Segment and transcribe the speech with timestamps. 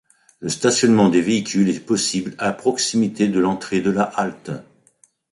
[0.39, 4.49] Le stationnement des véhicules est possible à proximité de l'entrée de la halte.